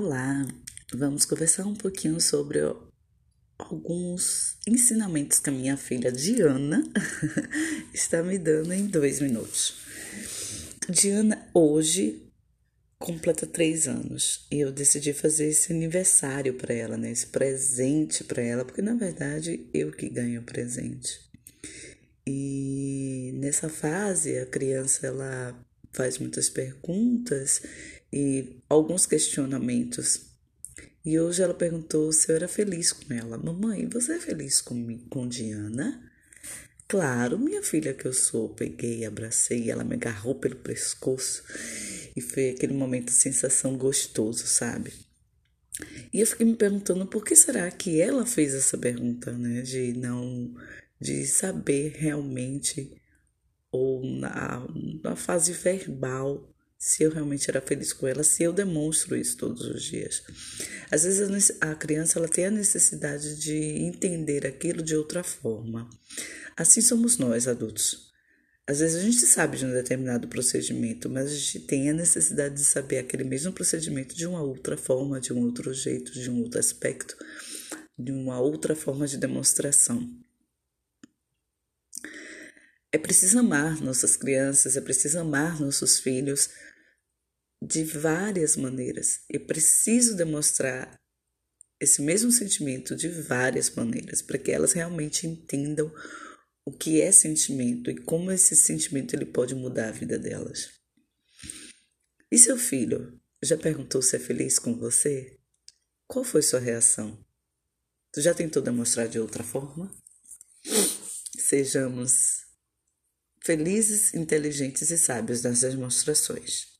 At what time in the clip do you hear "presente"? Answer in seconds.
17.26-18.22, 20.44-21.28